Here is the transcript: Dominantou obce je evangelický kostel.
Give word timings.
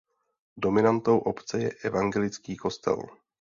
Dominantou 0.57 1.17
obce 1.17 1.59
je 1.59 1.71
evangelický 1.83 2.57
kostel. 2.57 2.99